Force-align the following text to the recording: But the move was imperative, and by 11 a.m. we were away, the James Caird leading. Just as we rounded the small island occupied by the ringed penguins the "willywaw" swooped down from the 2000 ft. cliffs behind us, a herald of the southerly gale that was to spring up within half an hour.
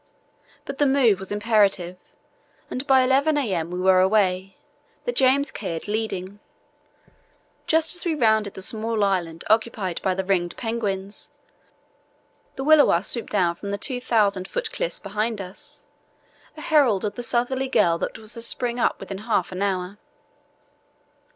But 0.65 0.79
the 0.79 0.87
move 0.87 1.19
was 1.19 1.31
imperative, 1.31 1.95
and 2.71 2.87
by 2.87 3.03
11 3.03 3.37
a.m. 3.37 3.69
we 3.69 3.79
were 3.79 3.99
away, 3.99 4.57
the 5.05 5.11
James 5.11 5.51
Caird 5.51 5.87
leading. 5.87 6.39
Just 7.67 7.95
as 7.95 8.03
we 8.03 8.15
rounded 8.15 8.55
the 8.55 8.63
small 8.63 9.03
island 9.03 9.43
occupied 9.47 10.01
by 10.01 10.15
the 10.15 10.23
ringed 10.23 10.57
penguins 10.57 11.29
the 12.55 12.65
"willywaw" 12.65 13.05
swooped 13.05 13.31
down 13.31 13.53
from 13.53 13.69
the 13.69 13.77
2000 13.77 14.49
ft. 14.49 14.71
cliffs 14.71 14.97
behind 14.97 15.39
us, 15.39 15.83
a 16.57 16.61
herald 16.61 17.05
of 17.05 17.13
the 17.13 17.21
southerly 17.21 17.67
gale 17.67 17.99
that 17.99 18.17
was 18.17 18.33
to 18.33 18.41
spring 18.41 18.79
up 18.79 18.99
within 18.99 19.19
half 19.19 19.51
an 19.51 19.61
hour. 19.61 19.99